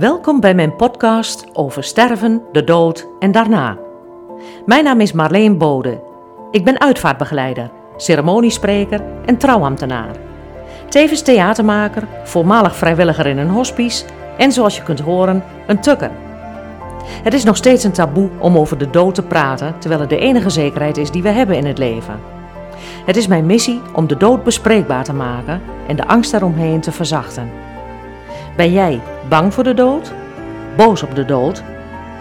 [0.00, 3.78] Welkom bij mijn podcast over sterven, de dood en daarna.
[4.66, 6.02] Mijn naam is Marleen Bode.
[6.50, 10.16] Ik ben uitvaartbegeleider, ceremoniespreker en trouwambtenaar.
[10.88, 14.04] Tevens theatermaker, voormalig vrijwilliger in een hospice
[14.38, 16.10] en zoals je kunt horen, een tukker.
[17.22, 20.18] Het is nog steeds een taboe om over de dood te praten, terwijl het de
[20.18, 22.20] enige zekerheid is die we hebben in het leven.
[23.04, 26.92] Het is mijn missie om de dood bespreekbaar te maken en de angst daaromheen te
[26.92, 27.69] verzachten.
[28.60, 30.12] Ben jij bang voor de dood?
[30.76, 31.62] Boos op de dood?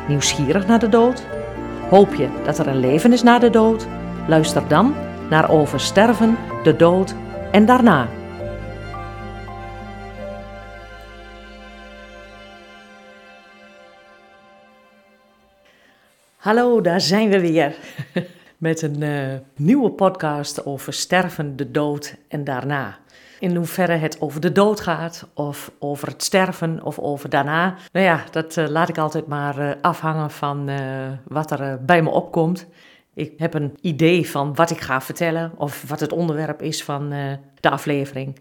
[0.08, 1.26] Nieuwsgierig naar de dood?
[1.90, 3.88] Hoop je dat er een leven is na de dood?
[4.28, 4.96] Luister dan
[5.30, 7.16] naar Over sterven, de dood
[7.52, 8.08] en daarna.
[16.38, 17.76] Hallo, daar zijn we weer.
[18.60, 22.98] Met een uh, nieuwe podcast over sterven, de dood en daarna.
[23.40, 27.76] In hoeverre het over de dood gaat, of over het sterven, of over daarna.
[27.92, 30.70] Nou ja, dat uh, laat ik altijd maar uh, afhangen van
[31.28, 32.68] wat er bij me opkomt.
[33.14, 37.10] Ik heb een idee van wat ik ga vertellen, of wat het onderwerp is van
[37.60, 38.40] de aflevering.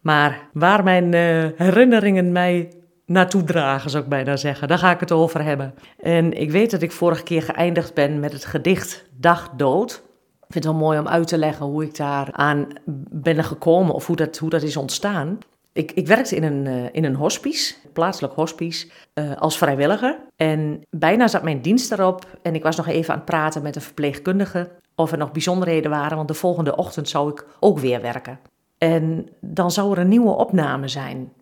[0.00, 1.14] Maar waar mijn
[1.56, 2.72] herinneringen mij
[3.06, 4.68] naartoe dragen, zou ik bijna zeggen.
[4.68, 5.74] Daar ga ik het over hebben.
[5.98, 10.02] En ik weet dat ik vorige keer geëindigd ben met het gedicht Dag Dood.
[10.46, 12.66] Ik vind het wel mooi om uit te leggen hoe ik daar aan
[13.10, 15.38] ben gekomen of hoe dat, hoe dat is ontstaan.
[15.72, 20.18] Ik, ik werkte in een, uh, in een hospice, plaatselijk hospice, uh, als vrijwilliger.
[20.36, 23.76] En bijna zat mijn dienst erop en ik was nog even aan het praten met
[23.76, 28.00] een verpleegkundige of er nog bijzonderheden waren, want de volgende ochtend zou ik ook weer
[28.00, 28.38] werken.
[28.78, 31.32] En dan zou er een nieuwe opname zijn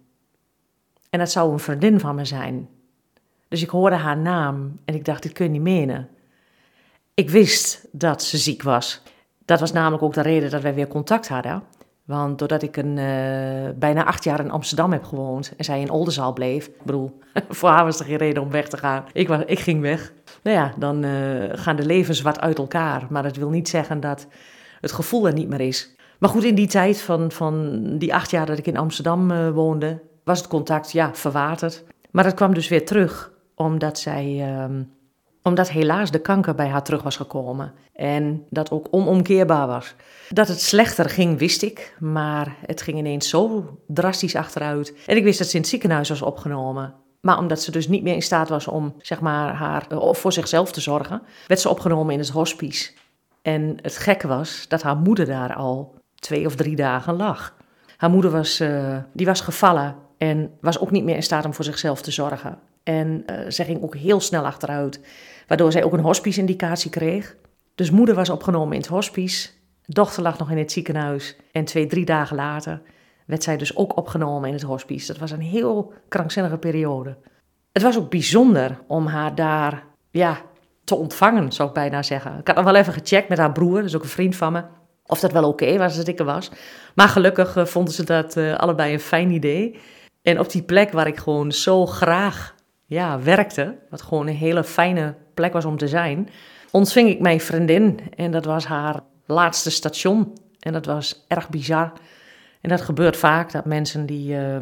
[1.12, 2.68] en dat zou een vriendin van me zijn.
[3.48, 6.08] Dus ik hoorde haar naam en ik dacht, dit kun je niet menen.
[7.14, 9.02] Ik wist dat ze ziek was.
[9.44, 11.62] Dat was namelijk ook de reden dat wij weer contact hadden.
[12.04, 15.90] Want doordat ik een, uh, bijna acht jaar in Amsterdam heb gewoond en zij in
[15.90, 19.04] Oldenzaal bleef, ik bedoel, voor haar was er geen reden om weg te gaan.
[19.12, 20.12] Ik, was, ik ging weg.
[20.42, 23.06] Nou ja, dan uh, gaan de levens wat uit elkaar.
[23.10, 24.26] Maar dat wil niet zeggen dat
[24.80, 25.94] het gevoel er niet meer is.
[26.18, 29.50] Maar goed, in die tijd van, van die acht jaar dat ik in Amsterdam uh,
[29.50, 31.84] woonde, was het contact ja, verwaterd.
[32.10, 34.54] Maar het kwam dus weer terug, omdat zij.
[34.62, 34.90] Um,
[35.42, 37.72] omdat helaas de kanker bij haar terug was gekomen.
[37.92, 39.94] En dat ook onomkeerbaar was.
[40.28, 41.96] Dat het slechter ging, wist ik.
[41.98, 44.94] Maar het ging ineens zo drastisch achteruit.
[45.06, 46.94] En ik wist dat ze in het ziekenhuis was opgenomen.
[47.20, 50.32] Maar omdat ze dus niet meer in staat was om zeg maar, haar, of voor
[50.32, 52.92] zichzelf te zorgen, werd ze opgenomen in het hospice.
[53.42, 57.54] En het gekke was dat haar moeder daar al twee of drie dagen lag.
[57.96, 61.54] Haar moeder was, uh, die was gevallen en was ook niet meer in staat om
[61.54, 62.58] voor zichzelf te zorgen.
[62.82, 65.00] En uh, zij ging ook heel snel achteruit,
[65.46, 67.36] waardoor zij ook een hospice-indicatie kreeg.
[67.74, 69.48] Dus moeder was opgenomen in het hospice,
[69.86, 71.36] dochter lag nog in het ziekenhuis.
[71.52, 72.82] En twee, drie dagen later
[73.26, 75.06] werd zij dus ook opgenomen in het hospice.
[75.06, 77.16] Dat was een heel krankzinnige periode.
[77.72, 80.40] Het was ook bijzonder om haar daar ja,
[80.84, 82.38] te ontvangen, zou ik bijna zeggen.
[82.38, 84.62] Ik had nog wel even gecheckt met haar broer, dus ook een vriend van me,
[85.06, 86.50] of dat wel oké was dat ik er was.
[86.94, 89.78] Maar gelukkig uh, vonden ze dat uh, allebei een fijn idee.
[90.22, 92.54] En op die plek waar ik gewoon zo graag
[92.86, 96.28] ja, werkte, wat gewoon een hele fijne plek was om te zijn,
[96.70, 98.00] ontving ik mijn vriendin.
[98.14, 100.32] En dat was haar laatste station.
[100.60, 101.92] En dat was erg bizar.
[102.60, 104.56] En dat gebeurt vaak, dat mensen die uh,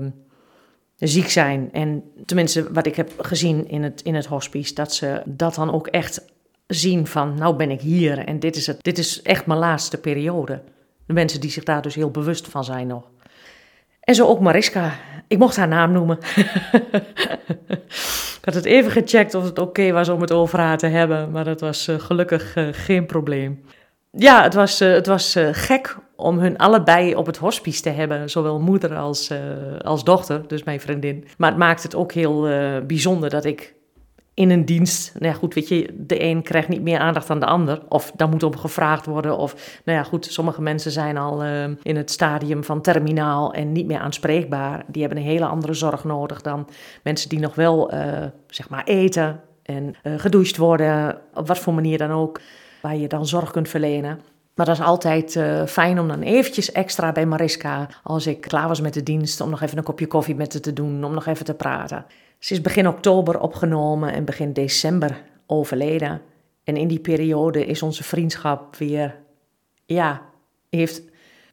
[0.97, 5.23] ziek zijn, en tenminste wat ik heb gezien in het, in het hospice, dat ze
[5.25, 6.25] dat dan ook echt
[6.67, 9.99] zien van, nou ben ik hier en dit is, het, dit is echt mijn laatste
[9.99, 10.63] periode.
[11.07, 13.11] De mensen die zich daar dus heel bewust van zijn nog.
[14.01, 14.93] En zo ook Mariska.
[15.31, 16.19] Ik mocht haar naam noemen.
[18.39, 21.31] ik had het even gecheckt of het oké was om het over haar te hebben,
[21.31, 23.65] maar dat was uh, gelukkig uh, geen probleem.
[24.11, 28.31] Ja, het was, uh, het was gek om hun allebei op het hospice te hebben,
[28.31, 29.33] zowel moeder als,
[29.83, 31.25] als dochter, dus mijn vriendin.
[31.39, 32.49] Maar het maakt het ook heel
[32.87, 33.75] bijzonder dat ik
[34.41, 35.13] in een dienst.
[35.19, 37.83] Nou ja, goed, weet je, de een krijgt niet meer aandacht dan de ander.
[37.89, 39.37] Of daar moet op gevraagd worden.
[39.37, 43.73] Of, nou ja, goed, sommige mensen zijn al uh, in het stadium van terminaal en
[43.73, 44.85] niet meer aanspreekbaar.
[44.87, 46.69] Die hebben een hele andere zorg nodig dan
[47.03, 48.01] mensen die nog wel, uh,
[48.47, 51.19] zeg maar, eten en uh, gedoucht worden.
[51.35, 52.41] Op wat voor manier dan ook,
[52.83, 54.21] waar je dan zorg kunt verlenen.
[54.55, 58.81] Maar dat is altijd fijn om dan eventjes extra bij Mariska, als ik klaar was
[58.81, 61.27] met de dienst, om nog even een kopje koffie met haar te doen, om nog
[61.27, 62.05] even te praten.
[62.41, 66.21] Ze is begin oktober opgenomen en begin december overleden.
[66.65, 69.17] En in die periode is onze vriendschap weer,
[69.85, 70.23] ja,
[70.71, 71.03] heeft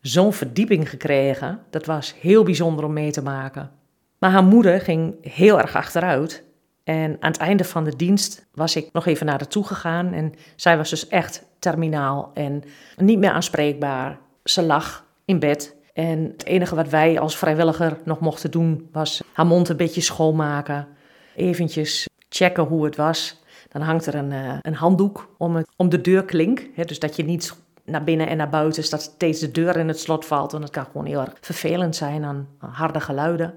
[0.02, 1.60] zo'n verdieping gekregen.
[1.70, 3.72] Dat was heel bijzonder om mee te maken.
[4.18, 6.44] Maar haar moeder ging heel erg achteruit.
[6.84, 10.14] En aan het einde van de dienst was ik nog even naar haar toe gegaan.
[10.14, 12.64] En zij was dus echt terminaal en
[12.96, 14.20] niet meer aanspreekbaar.
[14.44, 19.24] Ze lag in bed en het enige wat wij als vrijwilliger nog mochten doen was
[19.34, 20.88] haar mond een beetje schoonmaken.
[21.36, 23.42] eventjes checken hoe het was.
[23.70, 26.68] Dan hangt er een, uh, een handdoek om, het, om de deurklink.
[26.74, 27.56] Hè, dus dat je niet
[27.86, 30.52] naar binnen en naar buiten, dat steeds de deur in het slot valt.
[30.52, 33.54] Want dat kan gewoon heel erg vervelend zijn aan harde geluiden.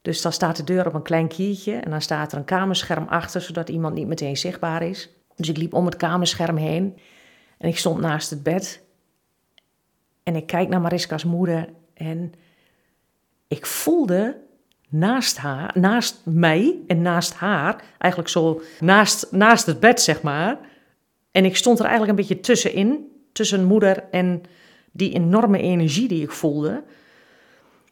[0.00, 3.06] Dus dan staat de deur op een klein kiertje en dan staat er een kamerscherm
[3.08, 5.10] achter, zodat iemand niet meteen zichtbaar is.
[5.36, 6.98] Dus ik liep om het kamerscherm heen
[7.58, 8.82] en ik stond naast het bed.
[10.22, 12.32] En ik kijk naar Mariska's moeder en
[13.48, 14.36] ik voelde
[14.88, 20.58] naast haar, naast mij en naast haar, eigenlijk zo naast, naast het bed, zeg maar.
[21.30, 24.42] En ik stond er eigenlijk een beetje tussenin, tussen moeder en
[24.92, 26.82] die enorme energie die ik voelde.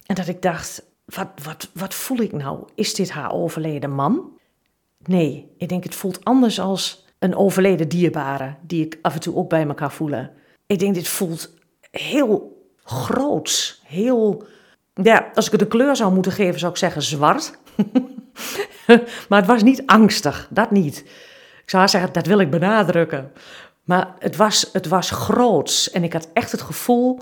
[0.06, 2.69] En dat ik dacht, wat, wat, wat voel ik nou?
[2.75, 4.38] Is dit haar overleden man?
[5.05, 9.35] Nee, ik denk het voelt anders als een overleden dierbare, die ik af en toe
[9.35, 10.31] ook bij elkaar voelen.
[10.67, 11.55] Ik denk dit voelt
[11.90, 14.44] heel groots, heel...
[14.94, 17.58] Ja, als ik het de kleur zou moeten geven, zou ik zeggen zwart.
[19.28, 20.98] maar het was niet angstig, dat niet.
[21.62, 23.32] Ik zou zeggen, dat wil ik benadrukken.
[23.84, 27.20] Maar het was, het was groots en ik had echt het gevoel,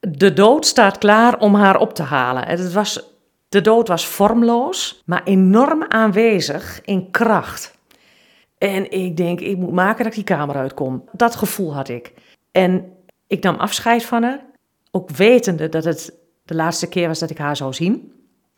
[0.00, 2.46] de dood staat klaar om haar op te halen.
[2.46, 3.14] Het was
[3.48, 7.78] de dood was vormloos, maar enorm aanwezig in kracht.
[8.58, 11.04] En ik denk, ik moet maken dat ik die kamer uitkom.
[11.12, 12.12] Dat gevoel had ik.
[12.52, 12.92] En
[13.26, 14.44] ik nam afscheid van haar,
[14.90, 16.12] ook wetende dat het
[16.42, 18.12] de laatste keer was dat ik haar zou zien.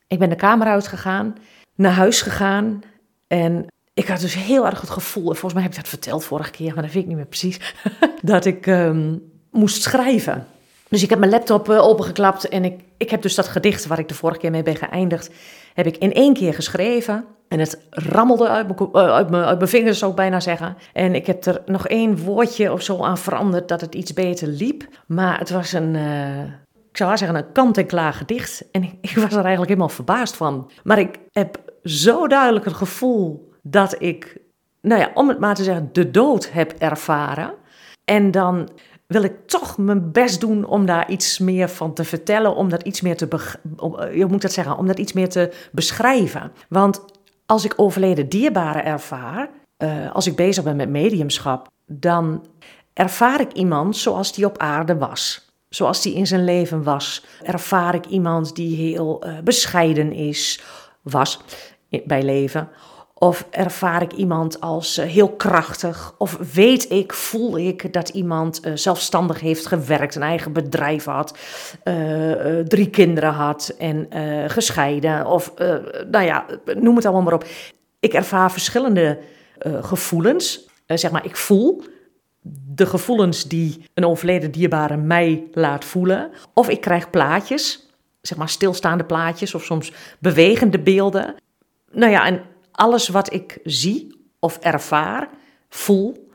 [0.07, 1.35] Ik ben de kamer uitgegaan,
[1.75, 2.83] naar huis gegaan
[3.27, 6.51] en ik had dus heel erg het gevoel, volgens mij heb ik dat verteld vorige
[6.51, 7.75] keer, maar dat weet ik niet meer precies,
[8.23, 10.47] dat ik um, moest schrijven.
[10.89, 13.99] Dus ik heb mijn laptop uh, opengeklapt en ik, ik heb dus dat gedicht waar
[13.99, 15.31] ik de vorige keer mee ben geëindigd,
[15.75, 17.25] heb ik in één keer geschreven.
[17.49, 20.77] En het rammelde uit mijn, uh, uit mijn, uit mijn vingers, zou ik bijna zeggen.
[20.93, 24.49] En ik heb er nog één woordje of zo aan veranderd dat het iets beter
[24.49, 24.89] liep.
[25.07, 26.43] Maar het was een, uh,
[26.91, 28.71] ik zou zeggen, een kant-en-klaar gedicht.
[28.71, 30.71] En ik, ik was er eigenlijk helemaal verbaasd van.
[30.85, 34.39] Maar ik heb zo duidelijk het gevoel dat ik,
[34.81, 37.55] nou ja, om het maar te zeggen, de dood heb ervaren.
[38.05, 38.69] En dan
[39.07, 42.83] wil ik toch mijn best doen om daar iets meer van te vertellen, om dat
[42.83, 43.29] iets meer te,
[43.77, 46.53] om, eh, je moet dat zeggen, om dat iets meer te beschrijven.
[46.69, 47.05] Want
[47.47, 52.47] als ik overleden dierbaren ervaar, uh, als ik bezig ben met mediumschap, dan
[52.93, 55.45] ervaar ik iemand zoals die op aarde was.
[55.69, 57.25] Zoals die in zijn leven was.
[57.43, 60.63] Ervaar ik iemand die heel uh, bescheiden is,
[61.03, 61.41] was
[62.05, 62.69] bij leven.
[63.19, 66.15] Of ervaar ik iemand als eh, heel krachtig?
[66.19, 71.39] Of weet ik, voel ik dat iemand uh, zelfstandig heeft gewerkt, een eigen bedrijf had,
[71.85, 74.09] uh, drie kinderen had en
[74.51, 75.27] gescheiden?
[75.27, 75.53] Of
[76.11, 77.47] nou ja, noem het allemaal maar op.
[78.01, 79.19] Ik ervaar verschillende
[79.81, 80.69] gevoelens.
[80.87, 81.83] zeg maar, ik voel
[82.75, 86.31] de gevoelens die een overleden dierbare mij laat voelen.
[86.55, 87.89] Of ik krijg plaatjes,
[88.21, 91.35] zeg maar stilstaande plaatjes of soms bewegende beelden.
[91.93, 92.41] Nou ja, en
[92.77, 95.29] alles wat ik zie of ervaar,
[95.69, 96.29] voel,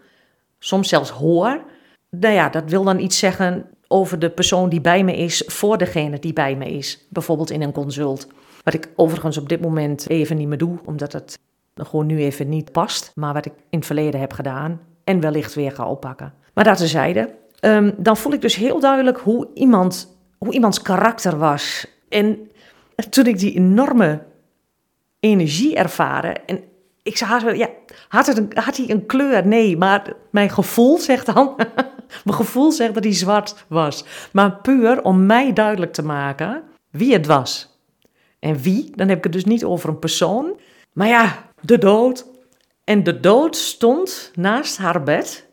[0.60, 1.62] soms zelfs hoor,
[2.10, 5.78] nou ja, dat wil dan iets zeggen over de persoon die bij me is voor
[5.78, 7.06] degene die bij me is.
[7.10, 8.28] Bijvoorbeeld in een consult.
[8.64, 11.40] Wat ik overigens op dit moment even niet meer doe, omdat het
[11.76, 13.12] gewoon nu even niet past.
[13.16, 16.34] Maar wat ik in het verleden heb gedaan en wellicht weer ga oppakken.
[16.54, 21.38] Maar dat tezijde, um, dan voel ik dus heel duidelijk hoe, iemand, hoe iemands karakter
[21.38, 21.88] was.
[22.10, 22.50] En
[23.10, 24.22] toen ik die enorme
[25.22, 26.46] energie ervaren.
[26.46, 26.64] En
[27.04, 27.70] ik zei haar, ja,
[28.08, 29.48] had, het had hij een kleur?
[29.48, 31.56] Nee, maar mijn gevoel zegt dan,
[32.26, 34.06] mijn gevoel zegt dat hij zwart was.
[34.32, 37.80] Maar puur om mij duidelijk te maken wie het was.
[38.40, 40.60] En wie, dan heb ik het dus niet over een persoon,
[40.94, 42.26] maar ja, de dood.
[42.84, 45.48] En de dood stond naast haar bed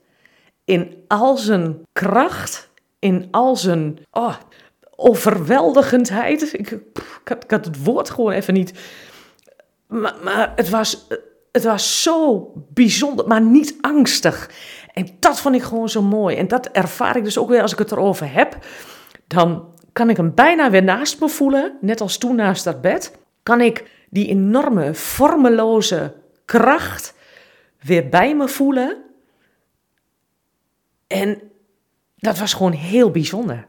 [0.64, 4.34] in al zijn kracht, in al zijn oh,
[4.96, 6.52] overweldigendheid.
[6.52, 6.70] Ik,
[7.25, 8.72] ik had het woord gewoon even niet
[9.88, 11.07] maar, het, was,
[11.52, 14.50] het was zo bijzonder, maar niet angstig.
[14.92, 16.37] En dat vond ik gewoon zo mooi.
[16.37, 18.59] En dat ervaar ik dus ook weer als ik het erover heb.
[19.26, 23.18] Dan kan ik hem bijna weer naast me voelen, net als toen naast dat bed.
[23.42, 26.14] Kan ik die enorme, vormeloze
[26.45, 27.14] kracht
[27.80, 28.97] weer bij me voelen.
[31.07, 31.40] En
[32.16, 33.66] dat was gewoon heel bijzonder.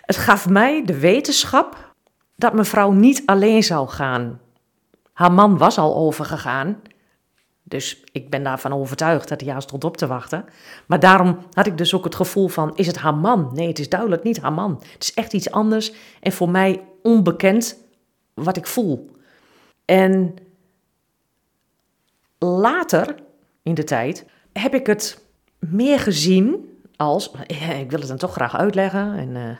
[0.00, 1.94] Het gaf mij de wetenschap
[2.36, 4.40] dat mevrouw niet alleen zou gaan.
[5.20, 6.82] Haar man was al overgegaan.
[7.62, 10.44] Dus ik ben daarvan overtuigd dat hij haar stond op te wachten.
[10.86, 13.50] Maar daarom had ik dus ook het gevoel van, is het haar man?
[13.54, 14.82] Nee, het is duidelijk niet haar man.
[14.92, 17.76] Het is echt iets anders en voor mij onbekend
[18.34, 19.10] wat ik voel.
[19.84, 20.34] En
[22.38, 23.14] later
[23.62, 25.24] in de tijd heb ik het
[25.58, 27.30] meer gezien als,
[27.80, 29.58] ik wil het dan toch graag uitleggen en...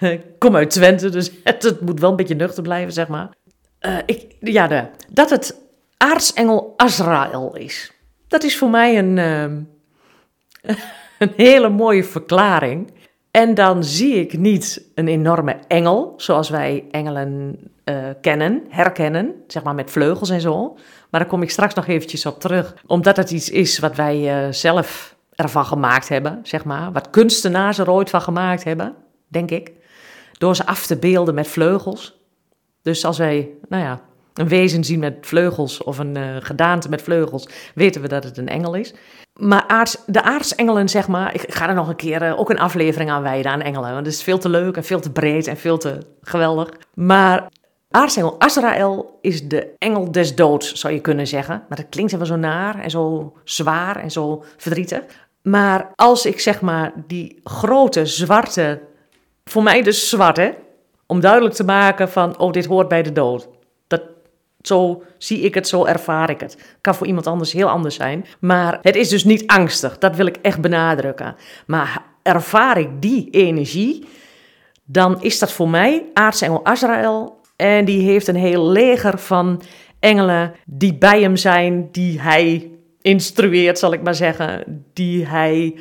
[0.00, 3.30] Uh, ik kom uit Twente, dus het moet wel een beetje nuchter blijven, zeg maar
[3.86, 5.60] uh, ik, ja, de, dat het
[5.96, 7.92] aartsengel Azrael is.
[8.28, 10.74] Dat is voor mij een, uh,
[11.18, 12.92] een hele mooie verklaring.
[13.30, 19.62] En dan zie ik niet een enorme engel, zoals wij engelen uh, kennen, herkennen, zeg
[19.62, 20.76] maar met vleugels en zo.
[21.10, 22.74] Maar daar kom ik straks nog eventjes op terug.
[22.86, 26.92] Omdat het iets is wat wij uh, zelf ervan gemaakt hebben, zeg maar.
[26.92, 28.94] Wat kunstenaars er ooit van gemaakt hebben,
[29.28, 29.72] denk ik.
[30.38, 32.23] Door ze af te beelden met vleugels.
[32.84, 34.00] Dus als wij, nou ja,
[34.34, 38.38] een wezen zien met vleugels of een uh, gedaante met vleugels, weten we dat het
[38.38, 38.94] een engel is.
[39.40, 42.58] Maar aards, de aardsengelen, zeg maar, ik ga er nog een keer uh, ook een
[42.58, 43.92] aflevering aan wijden aan engelen.
[43.92, 46.68] Want het is veel te leuk en veel te breed en veel te geweldig.
[46.94, 47.48] Maar
[47.90, 51.62] aartsengel Azrael is de engel des doods, zou je kunnen zeggen.
[51.68, 55.02] Maar dat klinkt wel zo naar en zo zwaar en zo verdrietig.
[55.42, 58.80] Maar als ik zeg maar die grote zwarte,
[59.44, 60.50] voor mij dus zwart hè,
[61.06, 63.48] om duidelijk te maken van, oh dit hoort bij de dood.
[63.86, 64.02] Dat,
[64.60, 66.76] zo zie ik het, zo ervaar ik het.
[66.80, 68.26] Kan voor iemand anders heel anders zijn.
[68.40, 71.36] Maar het is dus niet angstig, dat wil ik echt benadrukken.
[71.66, 74.08] Maar ervaar ik die energie,
[74.84, 77.40] dan is dat voor mij aartsengel Azrael.
[77.56, 79.62] En die heeft een heel leger van
[80.00, 82.70] engelen die bij hem zijn, die hij
[83.00, 85.78] instrueert, zal ik maar zeggen, die hij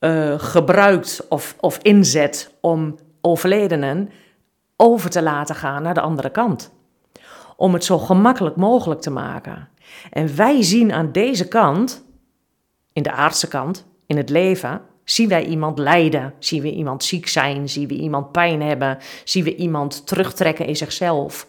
[0.00, 4.10] uh, gebruikt of, of inzet om overledenen
[4.76, 6.72] over te laten gaan naar de andere kant.
[7.56, 9.68] Om het zo gemakkelijk mogelijk te maken.
[10.10, 12.04] En wij zien aan deze kant,
[12.92, 17.28] in de aardse kant, in het leven, zien wij iemand lijden, zien we iemand ziek
[17.28, 21.46] zijn, zien we iemand pijn hebben, zien we iemand terugtrekken in zichzelf.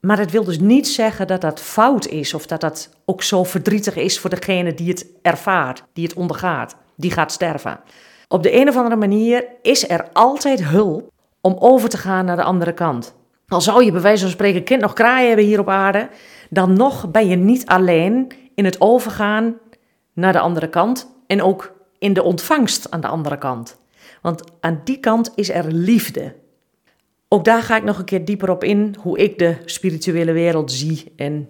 [0.00, 3.44] Maar het wil dus niet zeggen dat dat fout is of dat dat ook zo
[3.44, 7.80] verdrietig is voor degene die het ervaart, die het ondergaat, die gaat sterven.
[8.28, 11.12] Op de een of andere manier is er altijd hulp
[11.44, 13.14] om over te gaan naar de andere kant.
[13.48, 16.08] Al zou je bij wijze van spreken kind nog kraaien hebben hier op aarde,
[16.50, 19.58] dan nog ben je niet alleen in het overgaan
[20.12, 23.78] naar de andere kant en ook in de ontvangst aan de andere kant.
[24.22, 26.34] Want aan die kant is er liefde.
[27.28, 30.72] Ook daar ga ik nog een keer dieper op in, hoe ik de spirituele wereld
[30.72, 31.48] zie en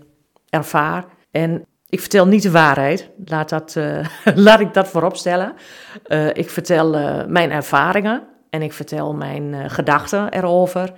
[0.49, 1.05] ervaar.
[1.31, 4.07] En ik vertel niet de waarheid, laat, dat, uh,
[4.47, 5.55] laat ik dat voorop stellen.
[6.07, 10.93] Uh, ik vertel uh, mijn ervaringen en ik vertel mijn gedachten erover.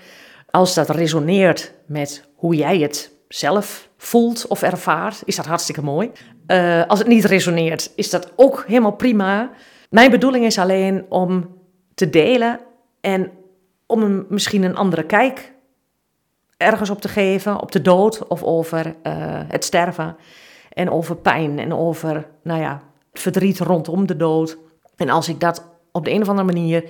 [0.50, 6.10] Als dat resoneert met hoe jij het zelf voelt of ervaart, is dat hartstikke mooi.
[6.86, 9.50] als het niet resoneert, is dat ook helemaal prima.
[9.90, 11.56] Mijn bedoeling is alleen om
[11.94, 12.60] te delen
[13.00, 13.30] en
[13.86, 15.52] om misschien een andere kijk
[16.56, 18.92] ergens op te geven, op de dood of over uh,
[19.48, 20.16] het sterven
[20.72, 22.82] en over pijn en over, nou ja,
[23.12, 24.58] verdriet rondom de dood.
[24.96, 26.84] En als ik dat op de een of andere manier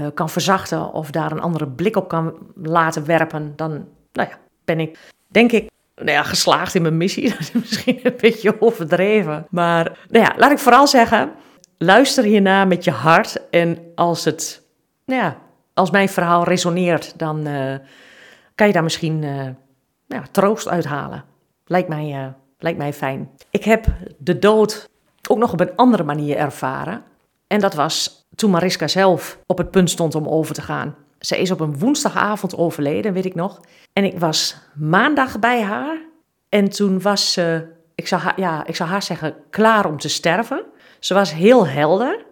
[0.00, 3.70] uh, kan verzachten of daar een andere blik op kan laten werpen, dan,
[4.12, 4.98] nou ja, ben ik,
[5.28, 7.28] denk ik, nou ja, geslaagd in mijn missie.
[7.30, 9.46] Dat is misschien een beetje overdreven.
[9.50, 11.32] Maar, nou ja, laat ik vooral zeggen,
[11.78, 14.62] luister hierna met je hart en als het,
[15.04, 15.36] nou ja,
[15.74, 17.74] als mijn verhaal resoneert, dan uh,
[18.54, 19.48] kan je daar misschien uh,
[20.06, 21.24] ja, troost uithalen.
[21.64, 23.30] Lijkt mij, lijkt mij fijn.
[23.50, 23.86] Ik heb
[24.18, 24.88] de dood
[25.28, 27.02] ook nog op een andere manier ervaren.
[27.46, 30.94] En dat was toen Mariska zelf op het punt stond om over te gaan.
[31.18, 33.60] Ze is op een woensdagavond overleden, weet ik nog.
[33.92, 35.98] En ik was maandag bij haar.
[36.48, 40.08] En toen was ze, ik zou haar, ja, ik zou haar zeggen, klaar om te
[40.08, 40.64] sterven.
[41.00, 42.24] Ze was heel helder.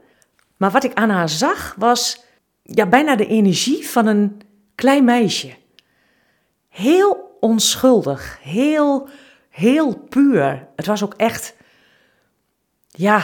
[0.57, 2.25] Maar wat ik aan haar zag was
[2.63, 4.41] ja, bijna de energie van een
[4.75, 5.55] klein meisje.
[6.69, 9.09] Heel onschuldig, heel,
[9.51, 10.69] heel puur.
[10.77, 11.55] Het was ook echt,
[12.89, 13.23] ja,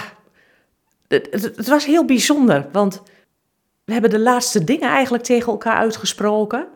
[1.11, 3.03] het, het, was heel bijzonder, want
[3.85, 6.69] we hebben de laatste dingen eigenlijk tegen elkaar uitgesproken.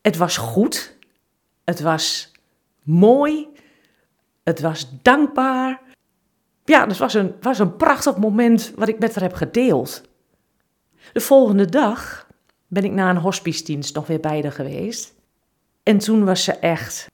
[0.00, 0.96] Het was goed,
[1.64, 2.32] het was
[2.82, 3.48] mooi,
[4.42, 5.80] het was dankbaar.
[6.64, 10.02] Ja, het was een, was een prachtig moment wat ik met haar heb gedeeld.
[11.12, 12.26] De volgende dag
[12.66, 15.14] ben ik na een hospicedienst nog weer bij haar geweest.
[15.82, 17.06] En toen was ze echt,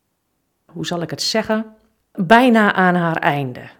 [0.72, 1.76] hoe zal ik het zeggen,
[2.12, 3.77] bijna aan haar einde.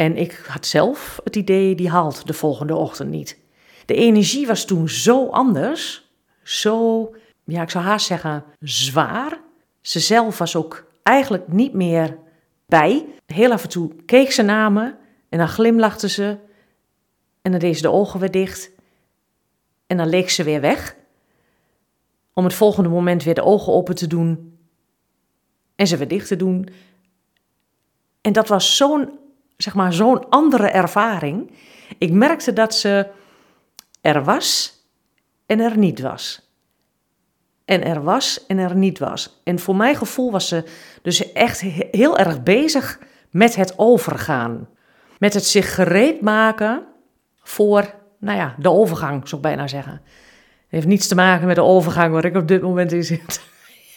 [0.00, 3.38] En ik had zelf het idee, die haalt de volgende ochtend niet.
[3.86, 6.10] De energie was toen zo anders,
[6.42, 7.14] zo,
[7.44, 9.40] ja, ik zou haast zeggen, zwaar.
[9.80, 12.18] Ze zelf was ook eigenlijk niet meer
[12.66, 13.06] bij.
[13.26, 14.94] Heel af en toe keek ze naar me
[15.28, 16.38] en dan glimlachte ze.
[17.42, 18.70] En dan deed ze de ogen weer dicht.
[19.86, 20.96] En dan leek ze weer weg.
[22.32, 24.58] Om het volgende moment weer de ogen open te doen.
[25.74, 26.68] En ze weer dicht te doen.
[28.20, 29.18] En dat was zo'n,
[29.62, 31.50] zeg maar, zo'n andere ervaring.
[31.98, 33.06] Ik merkte dat ze
[34.00, 34.78] er was
[35.46, 36.48] en er niet was.
[37.64, 39.40] en er was en er niet was.
[39.44, 40.64] En voor mijn gevoel was ze
[41.02, 43.00] dus echt heel erg bezig
[43.30, 44.68] met het overgaan.
[45.18, 46.86] Met het zich gereed maken
[47.42, 49.92] voor, nou ja, de overgang, zou ik bijna zeggen.
[49.92, 50.02] Het
[50.68, 53.40] heeft niets te maken met de overgang waar ik op dit moment in zit.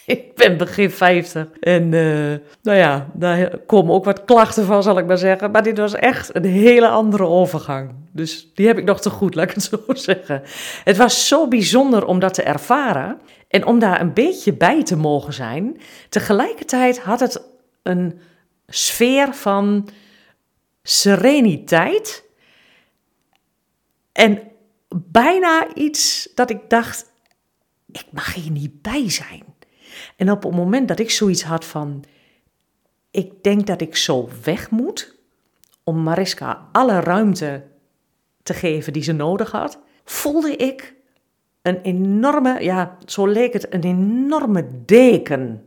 [0.16, 1.48] ik ben begin 50.
[1.60, 5.52] En uh, nou ja, daar komen ook wat klachten van, zal ik maar zeggen.
[5.52, 7.96] Maar dit was echt een hele andere overgang.
[8.12, 10.42] Dus die heb ik nog te goed, laat ik het zo zeggen.
[10.84, 14.96] Het was zo bijzonder om dat te ervaren en om daar een beetje bij te
[14.96, 15.82] mogen zijn.
[16.10, 17.42] Tegelijkertijd had het
[17.84, 18.20] een
[18.68, 19.90] sfeer van
[20.84, 22.24] sereniteit.
[24.12, 24.42] En
[24.96, 27.12] bijna iets dat ik dacht:
[27.92, 29.53] ik mag hier niet bij zijn.
[30.16, 32.04] En op het moment dat ik zoiets had van,
[33.12, 35.16] ik denk dat ik zo weg moet,
[35.84, 37.64] om Mariska alle ruimte
[38.44, 40.96] te geven die ze nodig had, voelde ik
[41.62, 45.66] een enorme, ja, zo leek het, een enorme deken.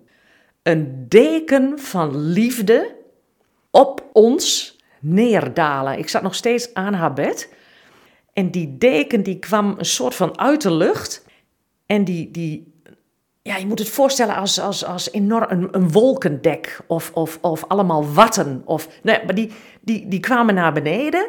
[0.62, 2.94] Een deken van liefde
[3.70, 5.98] op ons neerdalen.
[5.98, 7.54] Ik zat nog steeds aan haar bed.
[8.32, 11.24] En die deken die kwam een soort van uit de lucht.
[11.86, 12.75] En die, die
[13.46, 17.64] ja, je moet het voorstellen als, als, als enorm een, een wolkendek of, of, of
[17.68, 18.62] allemaal watten.
[18.64, 21.28] Of, nee, maar die, die, die kwamen naar beneden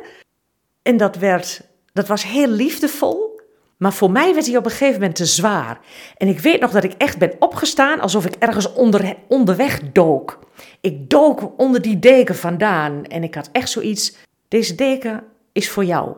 [0.82, 1.62] en dat, werd,
[1.94, 3.40] dat was heel liefdevol.
[3.78, 5.80] Maar voor mij werd hij op een gegeven moment te zwaar.
[6.18, 10.40] En ik weet nog dat ik echt ben opgestaan alsof ik ergens onder, onderweg dook.
[10.82, 14.16] Ik dook onder die deken vandaan en ik had echt zoiets,
[14.48, 16.16] deze deken is voor jou.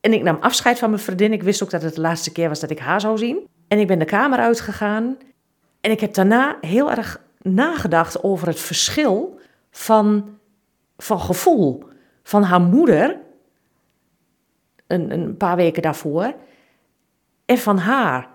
[0.00, 1.32] En ik nam afscheid van mijn vriendin.
[1.32, 3.48] Ik wist ook dat het de laatste keer was dat ik haar zou zien.
[3.68, 5.16] En ik ben de kamer uitgegaan.
[5.80, 10.38] En ik heb daarna heel erg nagedacht over het verschil van,
[10.96, 11.84] van gevoel.
[12.22, 13.20] Van haar moeder,
[14.86, 16.34] een, een paar weken daarvoor,
[17.44, 18.28] en van haar.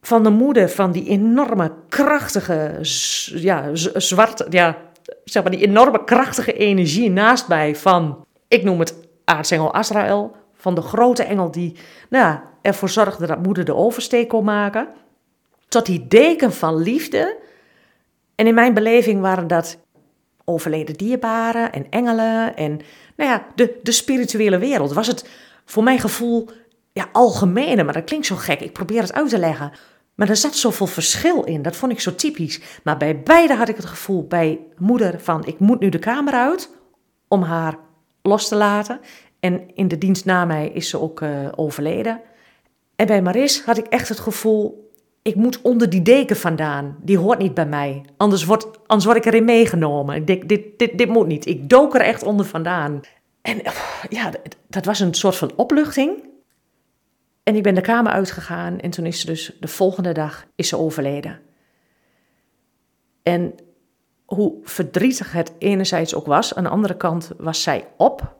[0.00, 2.78] Van de moeder van die enorme krachtige,
[3.24, 4.76] ja, zwarte, ja,
[5.24, 10.74] zeg maar die enorme krachtige energie naast mij van, ik noem het aartsengel Azrael, van
[10.74, 11.76] de grote engel die
[12.08, 14.88] nou, ervoor zorgde dat moeder de oversteek kon maken,
[15.68, 17.38] tot die deken van liefde.
[18.34, 19.78] En in mijn beleving waren dat
[20.44, 22.80] overleden dierbaren en engelen en
[23.16, 24.92] nou ja, de, de spirituele wereld.
[24.92, 25.28] Was het
[25.64, 26.48] voor mijn gevoel
[26.92, 28.60] ja, algemene, maar dat klinkt zo gek.
[28.60, 29.72] Ik probeer het uit te leggen.
[30.14, 31.62] Maar er zat zoveel verschil in.
[31.62, 32.60] Dat vond ik zo typisch.
[32.84, 36.32] Maar bij beide had ik het gevoel, bij moeder van ik moet nu de kamer
[36.32, 36.70] uit
[37.28, 37.78] om haar
[38.22, 39.00] los te laten.
[39.40, 42.20] En in de dienst na mij is ze ook uh, overleden.
[43.00, 44.90] En bij Maris had ik echt het gevoel,
[45.22, 46.96] ik moet onder die deken vandaan.
[47.02, 48.04] Die hoort niet bij mij.
[48.16, 50.14] Anders word, anders word ik erin meegenomen.
[50.16, 51.46] Ik dit, dit, dit moet niet.
[51.46, 53.00] Ik dook er echt onder vandaan.
[53.42, 53.62] En
[54.08, 54.30] ja,
[54.68, 56.24] dat was een soort van opluchting.
[57.42, 60.68] En ik ben de kamer uitgegaan en toen is ze dus de volgende dag is
[60.68, 61.40] ze overleden.
[63.22, 63.54] En
[64.24, 68.36] hoe verdrietig het enerzijds ook was, aan de andere kant was zij op.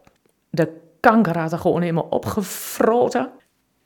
[0.50, 3.30] De kanker had er gewoon helemaal opgefroten.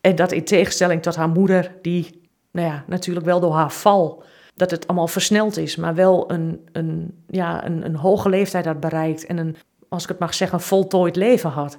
[0.05, 4.23] En dat in tegenstelling tot haar moeder, die nou ja, natuurlijk wel door haar val,
[4.55, 8.81] dat het allemaal versneld is, maar wel een, een, ja, een, een hoge leeftijd had
[8.81, 9.57] bereikt en een,
[9.89, 11.79] als ik het mag zeggen, voltooid leven had.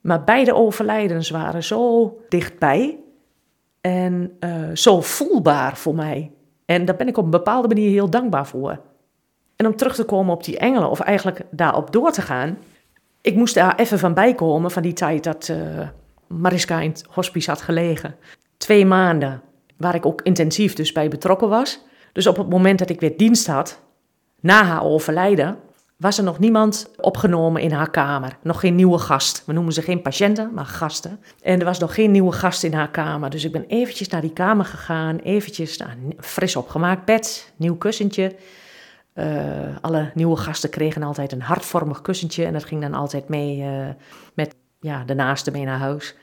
[0.00, 2.98] Maar beide overlijdens waren zo dichtbij
[3.80, 6.32] en uh, zo voelbaar voor mij.
[6.64, 8.80] En daar ben ik op een bepaalde manier heel dankbaar voor.
[9.56, 12.58] En om terug te komen op die engelen, of eigenlijk daarop door te gaan,
[13.20, 15.88] ik moest daar even van bijkomen van die tijd dat uh,
[16.28, 18.16] Mariska in het hospice had gelegen.
[18.56, 19.42] Twee maanden,
[19.76, 21.84] waar ik ook intensief dus bij betrokken was.
[22.12, 23.82] Dus op het moment dat ik weer dienst had,
[24.40, 25.58] na haar overlijden,
[25.96, 28.36] was er nog niemand opgenomen in haar kamer.
[28.42, 29.42] Nog geen nieuwe gast.
[29.46, 31.20] We noemen ze geen patiënten, maar gasten.
[31.42, 33.30] En er was nog geen nieuwe gast in haar kamer.
[33.30, 35.16] Dus ik ben eventjes naar die kamer gegaan.
[35.18, 38.34] Eventjes een fris opgemaakt bed, nieuw kussentje.
[39.14, 39.26] Uh,
[39.80, 43.88] alle nieuwe gasten kregen altijd een hartvormig kussentje en dat ging dan altijd mee uh,
[44.34, 46.16] met ja, de naaste mee naar huis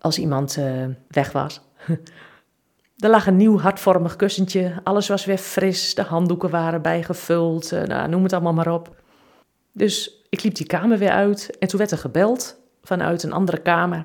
[0.00, 1.60] als iemand uh, weg was.
[2.98, 8.08] er lag een nieuw hartvormig kussentje, alles was weer fris, de handdoeken waren bijgevuld, nou,
[8.08, 9.02] noem het allemaal maar op.
[9.72, 13.58] Dus ik liep die kamer weer uit en toen werd er gebeld vanuit een andere
[13.58, 14.04] kamer.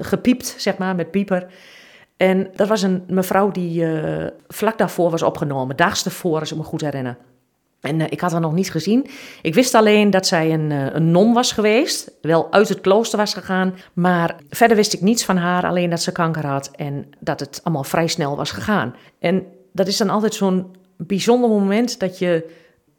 [0.00, 1.46] gepiept, zeg maar, met pieper.
[2.16, 6.56] En dat was een mevrouw die uh, vlak daarvoor was opgenomen, daags ervoor, als ik
[6.56, 7.16] me goed herinner.
[7.82, 9.06] En uh, ik had haar nog niet gezien.
[9.42, 13.18] Ik wist alleen dat zij een, uh, een non was geweest, wel uit het klooster
[13.18, 13.74] was gegaan.
[13.92, 17.60] Maar verder wist ik niets van haar, alleen dat ze kanker had en dat het
[17.62, 18.94] allemaal vrij snel was gegaan.
[19.18, 22.50] En dat is dan altijd zo'n bijzonder moment dat je,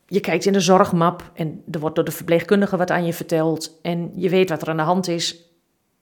[0.07, 3.79] je kijkt in de zorgmap en er wordt door de verpleegkundige wat aan je verteld.
[3.81, 5.49] En je weet wat er aan de hand is.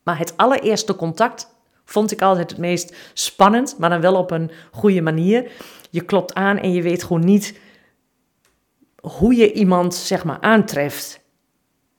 [0.04, 1.48] Maar het allereerste contact
[1.86, 5.52] vond ik altijd het meest spannend, maar dan wel op een goede manier.
[5.90, 7.60] Je klopt aan en je weet gewoon niet
[9.02, 11.20] hoe je iemand zeg maar aantreft.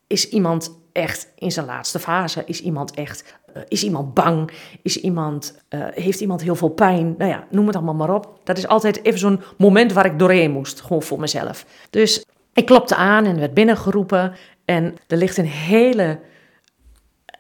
[0.07, 2.43] Is iemand echt in zijn laatste fase?
[2.47, 4.51] Is iemand echt, uh, is iemand bang?
[4.83, 7.15] Is iemand, uh, heeft iemand heel veel pijn?
[7.19, 8.41] Nou ja, noem het allemaal maar op.
[8.45, 11.67] Dat is altijd even zo'n moment waar ik doorheen moest, gewoon voor mezelf.
[11.91, 14.35] Dus ik klopte aan en werd binnengeroepen
[14.65, 16.21] en er ligt een hele,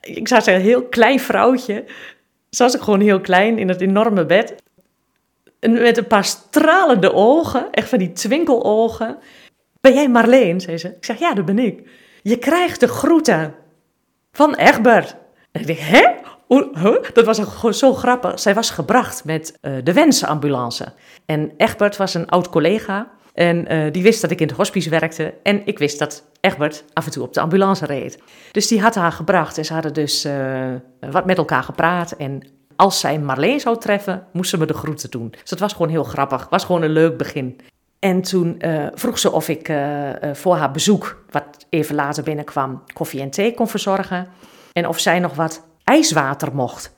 [0.00, 1.84] ik zou zeggen, heel klein vrouwtje.
[2.50, 4.54] Zoals ik gewoon heel klein in het enorme bed.
[5.60, 9.18] Met een paar stralende ogen, echt van die twinkelogen.
[9.82, 10.60] Ben jij Marleen?
[10.60, 10.88] zei ze.
[10.88, 11.88] Ik zeg, ja, dat ben ik.
[12.22, 13.54] Je krijgt de groeten
[14.32, 15.16] van Egbert.
[15.52, 16.04] En ik denk, hè?
[17.12, 18.40] Dat was gewoon zo grappig.
[18.40, 20.92] Zij was gebracht met uh, de wensenambulance.
[21.26, 23.10] En Egbert was een oud collega.
[23.34, 25.34] En uh, die wist dat ik in het hospice werkte.
[25.42, 28.18] En ik wist dat Egbert af en toe op de ambulance reed.
[28.52, 29.58] Dus die had haar gebracht.
[29.58, 30.74] En ze hadden dus uh,
[31.10, 32.12] wat met elkaar gepraat.
[32.12, 32.42] En
[32.76, 35.30] als zij Marleen zou treffen, moest ze me de groeten doen.
[35.30, 36.46] Dus dat was gewoon heel grappig.
[36.50, 37.60] Was gewoon een leuk begin.
[38.02, 42.22] En toen uh, vroeg ze of ik uh, uh, voor haar bezoek, wat even later
[42.22, 44.28] binnenkwam, koffie en thee kon verzorgen.
[44.72, 46.94] En of zij nog wat ijswater mocht.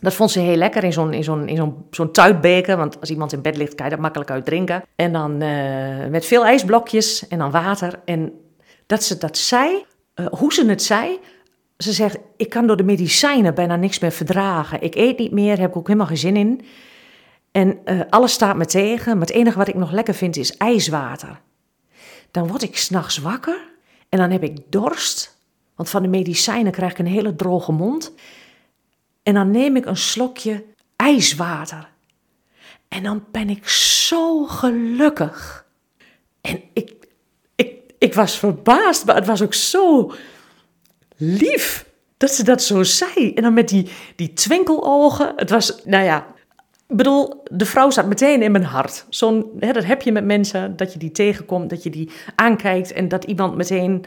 [0.00, 2.76] Dat vond ze heel lekker in zo'n in zo'n in zo'n zo'n tuitbeker.
[2.76, 4.82] Want als iemand in bed ligt, kan je dat makkelijk uit drinken.
[4.96, 5.38] En dan
[6.10, 8.00] met veel ijsblokjes en dan water.
[8.04, 8.32] En
[8.86, 9.84] dat ze dat zei,
[10.30, 11.18] hoe ze het zei.
[11.76, 14.82] Ze zegt, ik kan door de medicijnen bijna niks meer verdragen.
[14.82, 16.60] Ik eet niet meer, heb ik ook helemaal geen zin in.
[17.54, 20.56] En uh, alles staat me tegen, maar het enige wat ik nog lekker vind is
[20.56, 21.40] ijswater.
[22.30, 23.72] Dan word ik s'nachts wakker
[24.08, 25.38] en dan heb ik dorst,
[25.74, 28.12] want van de medicijnen krijg ik een hele droge mond.
[29.22, 30.64] En dan neem ik een slokje
[30.96, 31.88] ijswater.
[32.88, 35.66] En dan ben ik zo gelukkig.
[36.40, 37.06] En ik,
[37.54, 40.12] ik, ik was verbaasd, maar het was ook zo
[41.16, 41.86] lief
[42.16, 43.34] dat ze dat zo zei.
[43.34, 45.32] En dan met die, die twinkelogen.
[45.36, 46.33] Het was, nou ja,
[46.88, 49.06] ik bedoel, de vrouw staat meteen in mijn hart.
[49.08, 52.92] Zo'n, hè, dat heb je met mensen, dat je die tegenkomt, dat je die aankijkt
[52.92, 54.04] en dat iemand meteen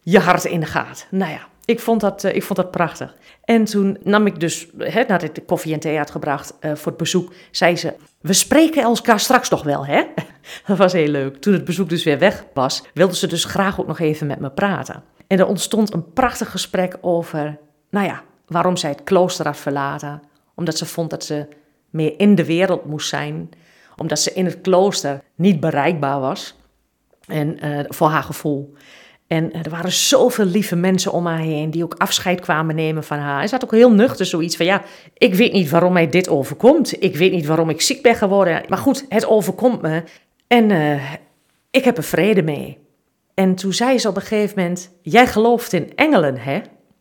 [0.00, 1.06] je hart ingaat.
[1.10, 3.14] Nou ja, ik vond dat, uh, ik vond dat prachtig.
[3.44, 6.74] En toen nam ik dus, hè, nadat ik de koffie en thee had gebracht uh,
[6.74, 10.02] voor het bezoek, zei ze, we spreken elkaar straks nog wel, hè?
[10.66, 11.36] dat was heel leuk.
[11.36, 14.40] Toen het bezoek dus weer weg was, wilde ze dus graag ook nog even met
[14.40, 15.02] me praten.
[15.26, 17.58] En er ontstond een prachtig gesprek over,
[17.90, 20.22] nou ja, waarom zij het klooster had verlaten.
[20.54, 21.46] Omdat ze vond dat ze
[21.90, 23.50] meer in de wereld moest zijn,
[23.96, 26.56] omdat ze in het klooster niet bereikbaar was.
[27.26, 28.74] En uh, voor haar gevoel.
[29.26, 33.04] En uh, er waren zoveel lieve mensen om haar heen die ook afscheid kwamen nemen
[33.04, 33.40] van haar.
[33.40, 34.82] En ze had ook heel nuchter zoiets van: ja,
[35.14, 37.02] ik weet niet waarom mij dit overkomt.
[37.02, 38.62] Ik weet niet waarom ik ziek ben geworden.
[38.68, 40.02] Maar goed, het overkomt me.
[40.46, 41.12] En uh,
[41.70, 42.78] ik heb er vrede mee.
[43.34, 46.60] En toen zei ze op een gegeven moment: Jij gelooft in engelen, hè?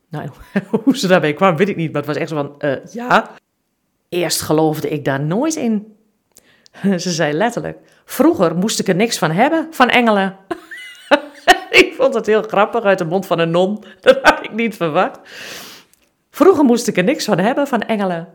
[0.10, 0.30] Nou,
[0.84, 1.92] hoe ze daarbij kwam, weet ik niet.
[1.92, 3.32] Maar het was echt zo van: Ja.
[4.16, 5.96] Eerst geloofde ik daar nooit in.
[7.04, 10.38] Ze zei letterlijk: Vroeger moest ik er niks van hebben, van engelen.
[11.82, 13.84] ik vond het heel grappig uit de mond van een non.
[14.02, 15.20] Dat had ik niet verwacht.
[16.30, 18.28] Vroeger moest ik er niks van hebben, van engelen.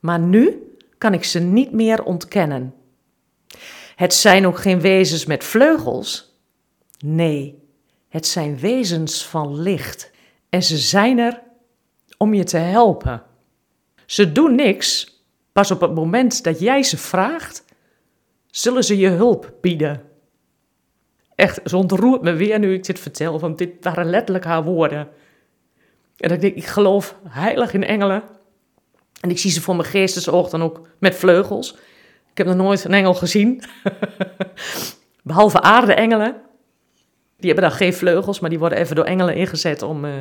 [0.00, 2.74] Maar nu kan ik ze niet meer ontkennen.
[3.96, 6.38] Het zijn ook geen wezens met vleugels.
[6.98, 7.62] Nee,
[8.08, 10.10] het zijn wezens van licht.
[10.48, 11.42] En ze zijn er
[12.16, 13.22] om je te helpen.
[14.06, 15.15] Ze doen niks,
[15.56, 17.64] Pas op het moment dat jij ze vraagt,
[18.50, 20.02] zullen ze je hulp bieden.
[21.34, 25.08] Echt, zo ontroert me weer nu ik dit vertel, want dit waren letterlijk haar woorden.
[26.16, 28.22] En ik denk, ik geloof heilig in engelen.
[29.20, 31.72] En ik zie ze voor mijn geestesoog dan ook met vleugels.
[32.30, 33.62] Ik heb nog nooit een engel gezien.
[35.22, 36.36] Behalve aarde-engelen.
[37.36, 40.12] Die hebben dan geen vleugels, maar die worden even door engelen ingezet om uh,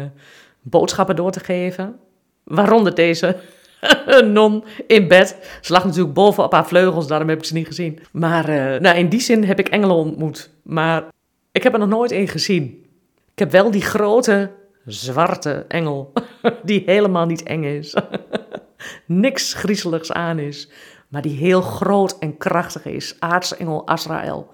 [0.62, 2.00] boodschappen door te geven.
[2.43, 3.38] Waaronder deze
[4.05, 5.57] een non in bed.
[5.61, 7.99] Ze lag natuurlijk bovenop haar vleugels, daarom heb ik ze niet gezien.
[8.11, 10.49] Maar uh, nou, in die zin heb ik engelen ontmoet.
[10.63, 11.03] Maar
[11.51, 12.85] ik heb er nog nooit één gezien.
[13.31, 14.51] Ik heb wel die grote,
[14.85, 16.13] zwarte engel,
[16.63, 17.95] die helemaal niet eng is.
[19.05, 20.69] Niks griezeligs aan is,
[21.07, 23.15] maar die heel groot en krachtig is.
[23.19, 24.49] Aartsengel Azrael.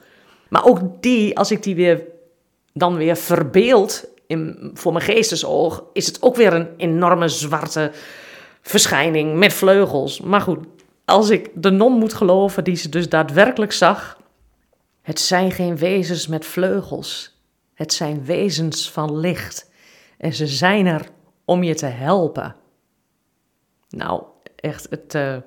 [0.50, 2.04] Maar ook die, als ik die weer,
[2.74, 7.92] dan weer verbeeld in, voor mijn geestesoog, is het ook weer een enorme zwarte
[8.62, 10.20] verschijning met vleugels.
[10.20, 10.66] Maar goed,
[11.06, 14.20] als ik de non moet geloven die ze dus daadwerkelijk zag,
[15.02, 17.40] het zijn geen wezens met vleugels.
[17.74, 19.72] Het zijn wezens van licht.
[20.18, 21.06] En ze zijn er
[21.46, 22.56] om je te helpen.
[23.90, 24.24] Nou,
[24.56, 25.38] echt, het, uh,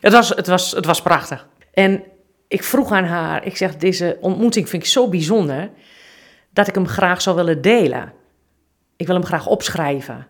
[0.00, 1.48] het, was, het, was, het was prachtig.
[1.72, 2.04] En
[2.48, 5.70] ik vroeg aan haar, ik zeg, deze ontmoeting vind ik zo bijzonder,
[6.50, 8.12] dat ik hem graag zou willen delen.
[8.96, 10.26] Ik wil hem graag opschrijven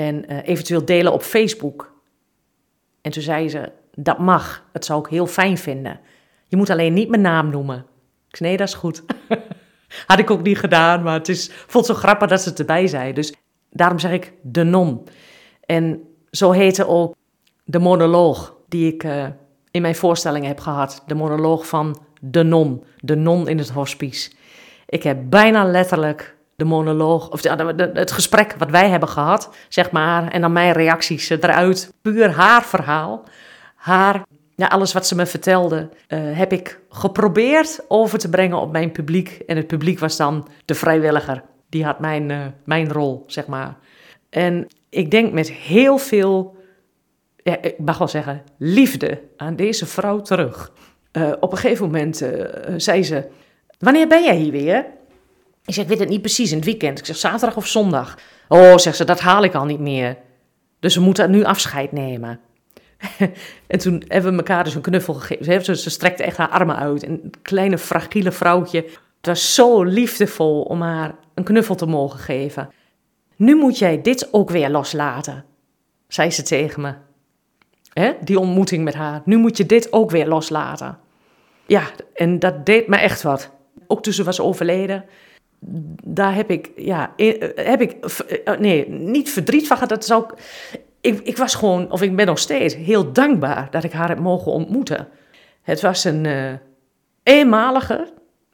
[0.00, 1.92] en uh, eventueel delen op Facebook.
[3.00, 6.00] En toen zei ze, dat mag, dat zou ik heel fijn vinden.
[6.46, 7.86] Je moet alleen niet mijn naam noemen.
[8.28, 9.02] Ik zei, nee, dat is goed.
[10.06, 12.86] Had ik ook niet gedaan, maar het is, vond zo grappig dat ze het erbij
[12.86, 13.12] zei.
[13.12, 13.34] Dus
[13.70, 15.04] daarom zeg ik de non.
[15.66, 17.14] En zo heette ook
[17.64, 19.26] de monoloog die ik uh,
[19.70, 21.02] in mijn voorstellingen heb gehad.
[21.06, 24.30] De monoloog van de non, de non in het hospice.
[24.86, 27.42] Ik heb bijna letterlijk de monoloog, of
[27.92, 31.92] het gesprek wat wij hebben gehad, zeg maar, en dan mijn reacties eruit.
[32.02, 33.24] Puur haar verhaal,
[33.74, 34.22] haar,
[34.54, 38.92] ja, alles wat ze me vertelde, uh, heb ik geprobeerd over te brengen op mijn
[38.92, 39.42] publiek.
[39.46, 41.42] En het publiek was dan de vrijwilliger.
[41.68, 43.76] Die had mijn, uh, mijn rol, zeg maar.
[44.30, 46.56] En ik denk met heel veel,
[47.42, 50.72] ik mag wel zeggen, liefde aan deze vrouw terug.
[51.12, 52.24] Uh, op een gegeven moment
[52.76, 53.24] zei ze:
[53.78, 54.86] Wanneer ben jij hier weer?
[55.64, 56.98] Ik zeg, ik weet het niet precies, in het weekend.
[56.98, 58.18] Ik zeg, zaterdag of zondag.
[58.48, 60.16] Oh, zegt ze, dat haal ik al niet meer.
[60.80, 62.40] Dus we moeten nu afscheid nemen.
[63.66, 65.64] en toen hebben we elkaar dus een knuffel gegeven.
[65.64, 67.02] Ze, ze strekte echt haar armen uit.
[67.02, 68.84] Een kleine, fragiele vrouwtje.
[69.16, 72.70] Het was zo liefdevol om haar een knuffel te mogen geven.
[73.36, 75.44] Nu moet jij dit ook weer loslaten,
[76.08, 76.94] zei ze tegen me.
[77.92, 78.12] Hè?
[78.20, 79.22] Die ontmoeting met haar.
[79.24, 80.98] Nu moet je dit ook weer loslaten.
[81.66, 81.82] Ja,
[82.14, 83.50] en dat deed me echt wat.
[83.86, 85.04] Ook toen ze was overleden
[86.04, 87.92] daar heb ik, ja, eh, heb ik,
[88.44, 89.88] eh, nee, niet verdriet van gehad.
[89.88, 90.34] Dat is ook,
[91.00, 94.18] ik, ik was gewoon, of ik ben nog steeds heel dankbaar dat ik haar heb
[94.18, 95.08] mogen ontmoeten.
[95.62, 96.52] Het was een uh,
[97.22, 98.12] eenmalige,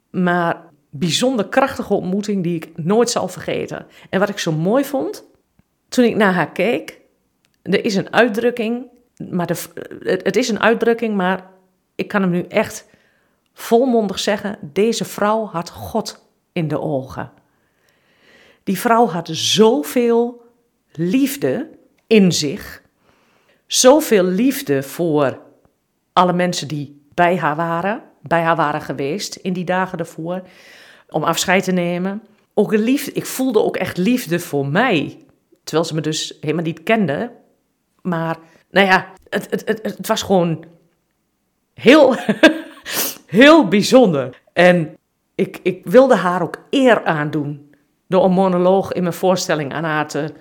[0.09, 3.85] maar bijzonder krachtige ontmoeting die ik nooit zal vergeten.
[4.09, 5.25] En wat ik zo mooi vond,
[5.89, 6.99] toen ik naar haar keek,
[7.61, 8.85] er is een uitdrukking,
[9.29, 9.63] maar de,
[10.23, 11.49] het is een uitdrukking, maar
[11.95, 12.85] ik kan hem nu echt
[13.53, 16.26] volmondig zeggen: deze vrouw had God
[16.57, 17.31] in de ogen.
[18.63, 20.41] Die vrouw had zoveel
[20.91, 21.69] liefde
[22.07, 22.81] in zich,
[23.65, 25.39] zoveel liefde voor
[26.13, 30.41] alle mensen die bij haar waren, bij haar waren geweest in die dagen ervoor,
[31.09, 32.23] om afscheid te nemen.
[32.53, 35.25] Ook liefde, ik voelde ook echt liefde voor mij,
[35.63, 37.31] terwijl ze me dus helemaal niet kende.
[38.01, 38.37] Maar,
[38.71, 40.65] nou ja, het, het, het, het was gewoon
[41.73, 42.15] heel,
[43.25, 44.41] heel bijzonder.
[44.53, 44.96] En
[45.37, 47.73] ik, ik wilde haar ook eer aandoen
[48.07, 50.33] door een monoloog in mijn voorstelling aan haar te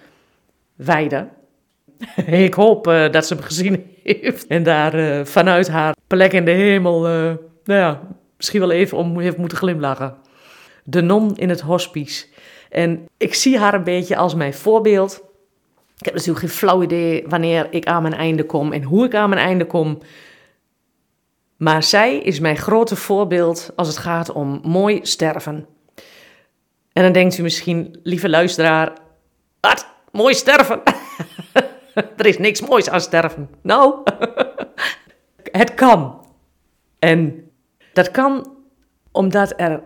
[0.75, 1.31] wijden.
[2.27, 6.45] ik hoop uh, dat ze hem gezien heeft en daar uh, vanuit haar plek in
[6.45, 8.01] de hemel, uh, nou ja,
[8.37, 10.17] misschien wel even om heeft moeten glimlachen.
[10.85, 12.27] De non in het hospice.
[12.71, 15.25] En ik zie haar een beetje als mijn voorbeeld.
[15.99, 19.15] Ik heb natuurlijk geen flauw idee wanneer ik aan mijn einde kom en hoe ik
[19.15, 19.99] aan mijn einde kom.
[21.57, 25.67] Maar zij is mijn grote voorbeeld als het gaat om mooi sterven.
[26.93, 28.93] En dan denkt u misschien, lieve luisteraar,
[29.61, 29.87] wat?
[30.13, 30.83] Mooi sterven?
[32.17, 33.51] er is niks moois aan sterven.
[33.63, 34.03] Nou,
[35.61, 36.27] het kan.
[36.99, 37.51] En
[37.93, 38.55] dat kan
[39.13, 39.83] omdat er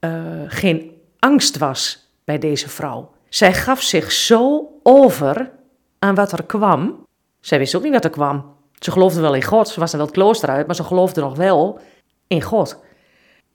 [0.00, 3.14] uh, geen angst was bij deze vrouw.
[3.28, 5.50] Zij gaf zich zo over
[5.98, 7.06] aan wat er kwam.
[7.40, 8.55] Zij wist ook niet wat er kwam.
[8.78, 11.20] Ze geloofde wel in God, ze was er wel het klooster uit, maar ze geloofde
[11.20, 11.78] nog wel
[12.26, 12.82] in God.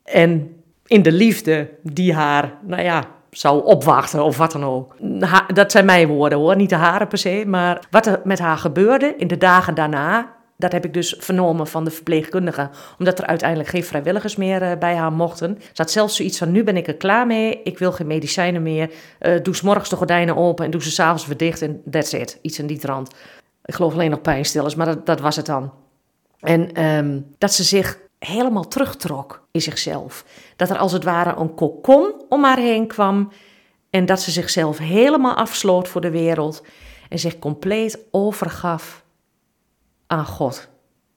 [0.04, 0.56] En
[0.86, 4.96] in de liefde die haar, nou ja, zou opwachten of wat dan ook.
[5.54, 7.44] dat zijn mijn woorden hoor, niet de haren per se.
[7.48, 11.68] Maar wat er met haar gebeurde in de dagen daarna, dat heb ik dus vernomen
[11.68, 12.70] van de verpleegkundige.
[13.00, 15.58] Omdat er uiteindelijk geen vrijwilligers meer uh, bij haar mochten.
[15.60, 17.62] Ze had zelfs zoiets van, nu ben ik er klaar mee.
[17.64, 18.90] Ik wil geen medicijnen meer.
[19.20, 22.14] Uh, doe s morgens de gordijnen open en doe ze s'avonds weer dicht en that's
[22.14, 22.40] it.
[22.42, 23.12] Iets in die trant.
[23.66, 25.74] Ik geloof alleen nog pijnstillers, maar dat, was het dan.
[26.40, 30.26] En um, dat ze zich helemaal terugtrok in zichzelf.
[30.56, 33.32] Dat er als het ware een kokon om haar heen kwam.
[33.90, 36.64] En dat ze zichzelf helemaal afsloot voor de wereld.
[37.10, 39.04] En zich compleet overgaf
[40.08, 40.70] aan God.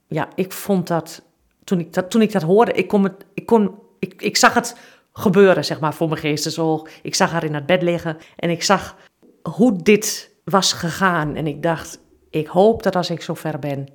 [0.07, 1.23] Ja, ik vond dat.
[1.65, 4.55] Toen ik dat, toen ik dat hoorde, ik, kon het, ik, kon, ik, ik zag
[4.55, 4.77] het
[5.13, 6.89] gebeuren, zeg maar, voor mijn geestesoog.
[7.03, 8.97] Ik zag haar in het bed liggen en ik zag
[9.43, 11.35] hoe dit was gegaan.
[11.35, 12.01] En ik dacht,
[12.35, 13.87] ik hoop dat als ik zo ver ben,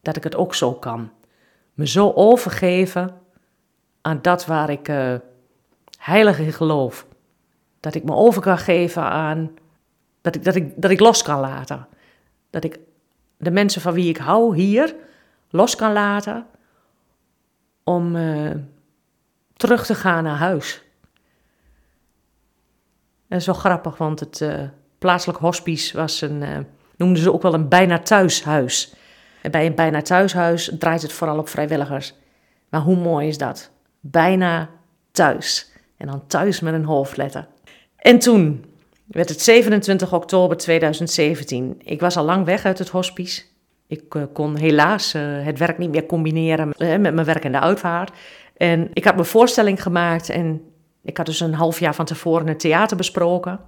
[0.00, 1.10] dat ik het ook zo kan.
[1.74, 3.20] Me zo overgeven
[4.00, 5.14] aan dat waar ik uh,
[5.98, 7.06] heilig in geloof.
[7.80, 9.54] Dat ik me over kan geven aan.
[10.20, 11.88] Dat ik, dat, ik, dat ik los kan laten.
[12.50, 12.78] Dat ik
[13.36, 14.94] de mensen van wie ik hou hier
[15.50, 16.46] los kan laten.
[17.84, 18.54] Om uh,
[19.56, 20.82] terug te gaan naar huis.
[23.28, 24.62] En zo grappig, want het uh,
[24.98, 26.66] plaatselijk hospice was een
[27.02, 28.94] noemden ze ook wel een bijna thuishuis.
[29.42, 32.14] En bij een bijna thuishuis draait het vooral op vrijwilligers.
[32.68, 33.70] Maar hoe mooi is dat?
[34.00, 34.68] Bijna
[35.12, 35.72] thuis.
[35.96, 37.46] En dan thuis met een hoofdletter.
[37.96, 38.64] En toen
[39.06, 41.80] werd het 27 oktober 2017.
[41.84, 43.42] Ik was al lang weg uit het hospice.
[43.86, 47.60] Ik eh, kon helaas eh, het werk niet meer combineren met mijn werk in de
[47.60, 48.12] uitvaart.
[48.56, 50.62] En ik had mijn voorstelling gemaakt en
[51.02, 53.60] ik had dus een half jaar van tevoren het theater besproken.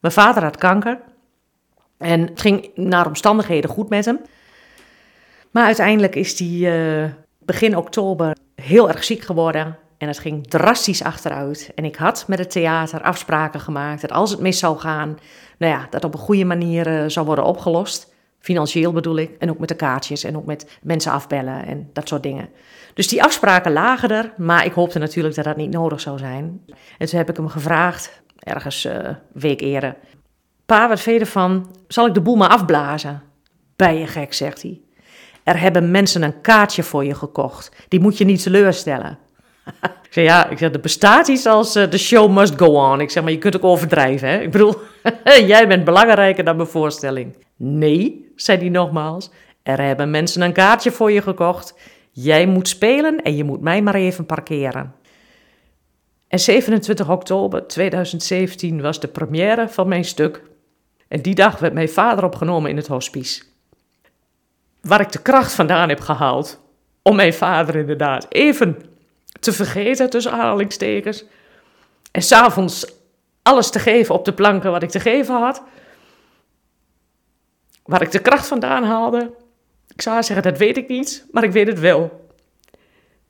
[0.00, 0.98] Mijn vader had kanker
[1.98, 4.20] en het ging naar omstandigheden goed met hem.
[5.50, 11.70] Maar uiteindelijk is hij begin oktober heel erg ziek geworden en het ging drastisch achteruit.
[11.74, 15.18] En ik had met het theater afspraken gemaakt dat als het mis zou gaan,
[15.58, 18.14] nou ja, dat op een goede manier uh, zou worden opgelost.
[18.38, 19.30] Financieel bedoel ik.
[19.38, 22.48] En ook met de kaartjes en ook met mensen afbellen en dat soort dingen.
[22.94, 26.64] Dus die afspraken lagen er, maar ik hoopte natuurlijk dat dat niet nodig zou zijn.
[26.98, 29.96] En toen heb ik hem gevraagd, ergens uh, een week eerder.
[30.66, 31.76] Pa, wat vind ervan?
[31.88, 33.22] Zal ik de boel maar afblazen?
[33.76, 34.80] Bij je gek, zegt hij.
[35.44, 37.72] Er hebben mensen een kaartje voor je gekocht.
[37.88, 39.18] Die moet je niet teleurstellen.
[39.82, 43.00] ik zeg, ja, ik zeg, er bestaat iets als uh, the show must go on.
[43.00, 44.38] Ik zeg, maar je kunt ook overdrijven, hè?
[44.38, 44.74] Ik bedoel,
[45.52, 47.36] jij bent belangrijker dan mijn voorstelling.
[47.56, 49.30] Nee, zei hij nogmaals,
[49.62, 51.74] er hebben mensen een kaartje voor je gekocht.
[52.10, 54.94] Jij moet spelen en je moet mij maar even parkeren.
[56.28, 60.42] En 27 oktober 2017 was de première van mijn stuk.
[61.08, 63.42] En die dag werd mijn vader opgenomen in het hospice.
[64.80, 66.60] Waar ik de kracht vandaan heb gehaald
[67.02, 68.82] om mijn vader inderdaad even
[69.40, 71.24] te vergeten, tussen aanhalingstekens.
[72.10, 72.86] En s'avonds
[73.42, 75.62] alles te geven op de planken wat ik te geven had.
[77.84, 79.32] Waar ik de kracht vandaan haalde,
[79.94, 82.30] ik zou zeggen, dat weet ik niet, maar ik weet het wel.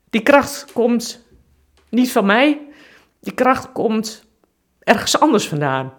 [0.09, 1.25] Die kracht komt
[1.89, 2.67] niet van mij,
[3.19, 4.23] die kracht komt
[4.79, 5.93] ergens anders vandaan.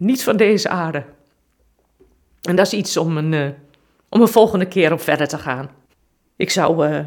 [0.00, 1.04] Niet van deze aarde.
[2.42, 3.48] En dat is iets om een, uh,
[4.08, 5.70] om een volgende keer op verder te gaan.
[6.36, 7.04] Ik zou uh,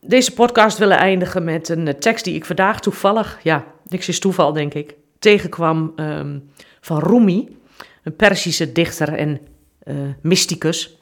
[0.00, 4.18] deze podcast willen eindigen met een eh, tekst die ik vandaag toevallig, ja, niks is
[4.18, 7.56] toeval denk ik, tegenkwam um, van Rumi,
[8.02, 9.40] een Persische dichter en
[10.20, 10.98] mysticus.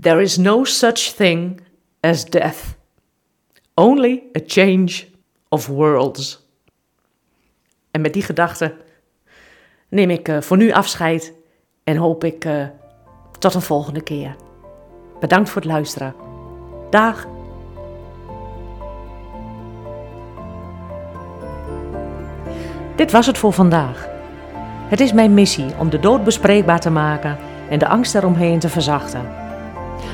[0.00, 1.60] There is no such thing
[2.00, 2.64] as death,
[3.74, 5.04] only a change
[5.48, 6.46] of worlds.
[7.90, 8.86] En met die gedachte
[9.88, 11.34] neem ik uh, voor nu afscheid
[11.84, 12.64] en hoop ik uh,
[13.38, 14.36] tot een volgende keer.
[15.20, 16.14] Bedankt voor het luisteren.
[16.90, 17.26] Dag!
[22.96, 24.08] Dit was het voor vandaag.
[24.88, 27.38] Het is mijn missie om de dood bespreekbaar te maken
[27.70, 29.22] en de angst eromheen te verzachten.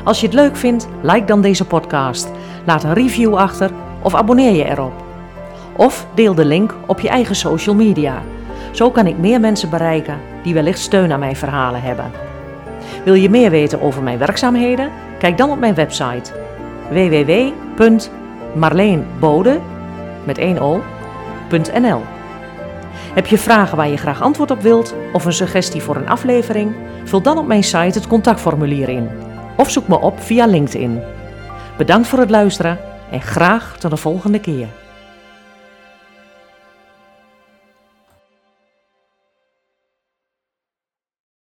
[0.05, 2.31] Als je het leuk vindt, like dan deze podcast,
[2.67, 3.71] laat een review achter
[4.03, 5.05] of abonneer je erop.
[5.77, 8.23] Of deel de link op je eigen social media.
[8.75, 12.11] Zo kan ik meer mensen bereiken die wellicht steun aan mijn verhalen hebben.
[13.05, 14.91] Wil je meer weten over mijn werkzaamheden?
[15.19, 16.33] Kijk dan op mijn website
[16.91, 19.61] www.marleenbode
[20.25, 22.03] met 1 o.nl.
[23.15, 26.75] Heb je vragen waar je graag antwoord op wilt of een suggestie voor een aflevering?
[27.05, 29.09] Vul dan op mijn site het contactformulier in
[29.57, 31.01] of zoek me op via LinkedIn.
[31.77, 32.79] Bedankt voor het luisteren
[33.11, 34.69] en graag tot de volgende keer.